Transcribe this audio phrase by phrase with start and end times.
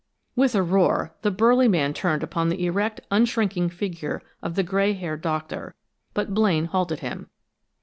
[0.35, 4.93] With a roar, the burly man turned upon the erect, unshrinking figure of the gray
[4.93, 5.75] haired doctor,
[6.15, 7.29] but Blaine halted him.